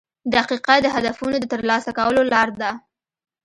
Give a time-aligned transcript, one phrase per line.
[0.35, 2.71] •دقیقه د هدفونو د ترلاسه کولو لار ده.